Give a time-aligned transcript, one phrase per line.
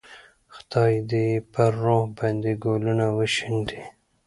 [0.53, 3.83] خدای دې یې پر روح باندې ګلونه وشیندي.